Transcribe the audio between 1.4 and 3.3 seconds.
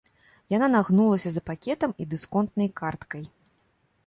пакетам і дысконтнай карткай.